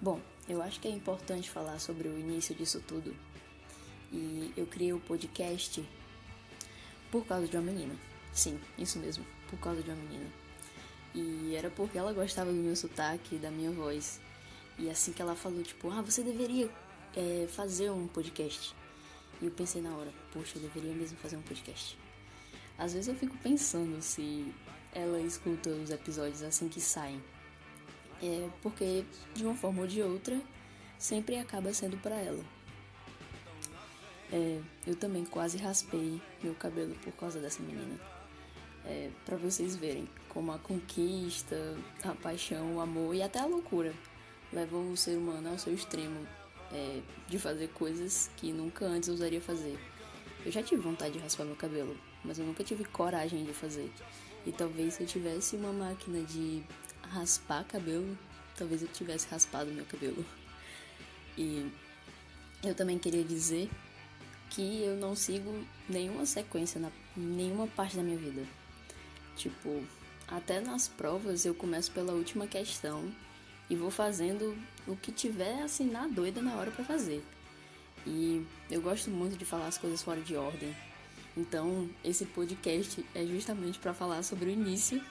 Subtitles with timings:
[0.00, 3.16] Bom, eu acho que é importante falar sobre o início disso tudo.
[4.12, 5.82] E eu criei o podcast
[7.10, 7.94] por causa de uma menina.
[8.32, 10.30] Sim, isso mesmo, por causa de uma menina.
[11.14, 14.20] E era porque ela gostava do meu sotaque, da minha voz.
[14.78, 16.70] E assim que ela falou, tipo, ah, você deveria
[17.16, 18.74] é, fazer um podcast.
[19.40, 21.98] E eu pensei na hora, poxa, eu deveria mesmo fazer um podcast.
[22.76, 24.52] Às vezes eu fico pensando se
[24.92, 27.22] ela escuta os episódios assim que saem.
[28.22, 29.04] É porque,
[29.34, 30.40] de uma forma ou de outra,
[30.98, 32.44] sempre acaba sendo para ela.
[34.32, 37.98] É, eu também quase raspei meu cabelo por causa dessa menina.
[38.84, 43.92] É, para vocês verem como a conquista, a paixão, o amor e até a loucura
[44.52, 46.26] levam o ser humano ao seu extremo
[46.72, 49.78] é, de fazer coisas que nunca antes ousaria fazer.
[50.44, 53.90] Eu já tive vontade de raspar meu cabelo, mas eu nunca tive coragem de fazer.
[54.44, 56.62] E talvez se eu tivesse uma máquina de
[57.06, 58.16] raspar cabelo,
[58.56, 60.24] talvez eu tivesse raspado meu cabelo.
[61.36, 61.70] E
[62.62, 63.70] eu também queria dizer
[64.50, 68.46] que eu não sigo nenhuma sequência na nenhuma parte da minha vida.
[69.36, 69.82] Tipo,
[70.28, 73.12] até nas provas eu começo pela última questão
[73.68, 77.24] e vou fazendo o que tiver assim na doida na hora para fazer.
[78.06, 80.74] E eu gosto muito de falar as coisas fora de ordem.
[81.36, 85.02] Então, esse podcast é justamente para falar sobre o início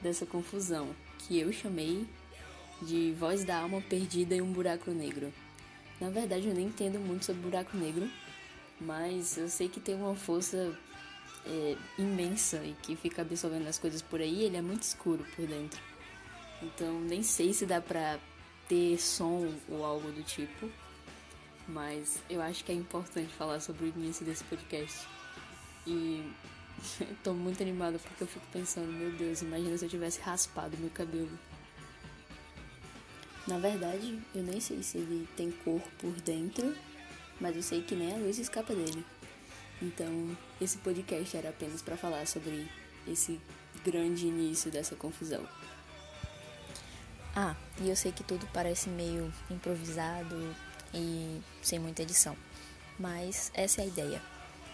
[0.00, 0.94] dessa confusão,
[1.28, 2.06] que eu chamei
[2.80, 5.32] de Voz da Alma Perdida em um Buraco Negro.
[6.00, 8.08] Na verdade, eu nem entendo muito sobre buraco negro,
[8.80, 10.74] mas eu sei que tem uma força
[11.44, 14.44] é, imensa e que fica absorvendo as coisas por aí.
[14.44, 15.80] Ele é muito escuro por dentro.
[16.62, 18.18] Então nem sei se dá pra
[18.68, 20.70] ter som ou algo do tipo.
[21.66, 25.06] Mas eu acho que é importante falar sobre o início desse podcast.
[25.86, 26.24] E
[27.22, 30.90] tô muito animada porque eu fico pensando, meu Deus, imagina se eu tivesse raspado meu
[30.90, 31.38] cabelo.
[33.46, 36.76] Na verdade, eu nem sei se ele tem cor por dentro,
[37.40, 39.04] mas eu sei que nem a luz escapa dele.
[39.80, 42.68] Então, esse podcast era apenas para falar sobre
[43.06, 43.40] esse
[43.84, 45.46] grande início dessa confusão.
[47.34, 50.54] Ah, e eu sei que tudo parece meio improvisado
[50.92, 52.36] e sem muita edição.
[52.98, 54.20] Mas essa é a ideia,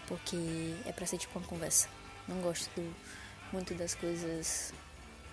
[0.07, 0.37] porque
[0.85, 1.87] é pra ser tipo uma conversa.
[2.27, 2.81] Não gosto
[3.51, 4.73] muito das coisas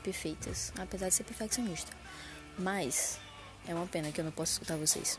[0.03, 1.93] perfeitas, apesar de ser perfeccionista.
[2.59, 3.19] Mas
[3.67, 5.19] é uma pena que eu não posso escutar vocês.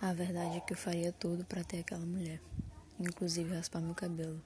[0.00, 2.40] A verdade é que eu faria tudo para ter aquela mulher,
[2.98, 4.42] inclusive raspar meu cabelo.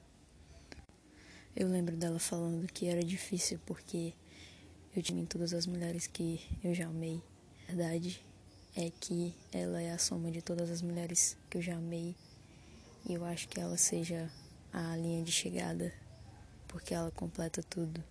[1.56, 4.12] Eu lembro dela falando que era difícil porque
[4.96, 7.22] eu tinha em todas as mulheres que eu já amei.
[7.68, 8.20] A verdade
[8.74, 12.16] é que ela é a soma de todas as mulheres que eu já amei
[13.08, 14.28] e eu acho que ela seja
[14.72, 15.92] a linha de chegada
[16.66, 18.02] porque ela completa tudo.